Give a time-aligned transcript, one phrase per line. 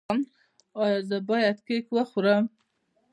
[0.81, 2.43] ایا زه باید کیک وخورم؟